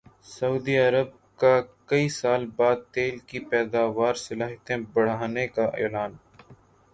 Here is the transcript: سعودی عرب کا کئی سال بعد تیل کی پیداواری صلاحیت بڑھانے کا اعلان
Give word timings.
سعودی 0.27 0.75
عرب 0.77 1.09
کا 1.39 1.53
کئی 1.89 2.07
سال 2.19 2.45
بعد 2.57 2.77
تیل 2.93 3.15
کی 3.27 3.39
پیداواری 3.49 4.19
صلاحیت 4.19 4.71
بڑھانے 4.93 5.47
کا 5.55 5.65
اعلان 5.79 6.11